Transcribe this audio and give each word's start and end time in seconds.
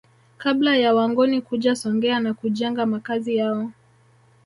Kabla 0.37 0.77
ya 0.77 0.93
Wangoni 0.95 1.41
kuja 1.41 1.75
Songea 1.75 2.19
na 2.19 2.33
kujenga 2.33 2.85
Makazi 2.85 3.35
yao 3.35 3.71